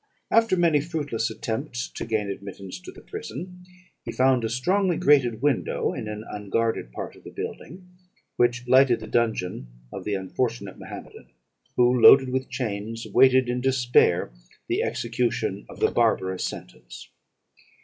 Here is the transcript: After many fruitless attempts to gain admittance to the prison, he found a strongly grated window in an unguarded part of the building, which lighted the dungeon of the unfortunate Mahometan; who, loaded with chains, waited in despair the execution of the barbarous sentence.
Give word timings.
After 0.31 0.57
many 0.57 0.81
fruitless 0.81 1.29
attempts 1.29 1.87
to 1.89 2.07
gain 2.07 2.27
admittance 2.31 2.79
to 2.79 2.91
the 2.91 3.01
prison, 3.03 3.63
he 4.03 4.11
found 4.11 4.43
a 4.43 4.49
strongly 4.49 4.97
grated 4.97 5.43
window 5.43 5.93
in 5.93 6.07
an 6.07 6.23
unguarded 6.27 6.91
part 6.91 7.15
of 7.15 7.23
the 7.23 7.29
building, 7.29 7.87
which 8.35 8.67
lighted 8.67 8.99
the 8.99 9.05
dungeon 9.05 9.67
of 9.93 10.03
the 10.03 10.15
unfortunate 10.15 10.79
Mahometan; 10.79 11.27
who, 11.75 12.01
loaded 12.01 12.29
with 12.29 12.49
chains, 12.49 13.05
waited 13.13 13.47
in 13.47 13.61
despair 13.61 14.31
the 14.67 14.81
execution 14.81 15.67
of 15.69 15.79
the 15.79 15.91
barbarous 15.91 16.43
sentence. 16.45 17.07